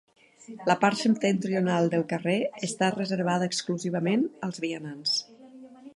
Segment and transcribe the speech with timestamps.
[0.69, 2.35] La part septentrional del carrer
[2.69, 5.17] està reservada exclusivament als vianants.